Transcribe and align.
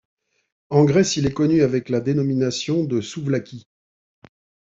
En 0.71 0.83
Grèce, 0.83 1.17
il 1.17 1.27
est 1.27 1.33
connu 1.35 1.61
avec 1.61 1.87
la 1.89 1.99
dénomination 1.99 2.83
de 2.83 3.01
souvlaki. 3.01 3.67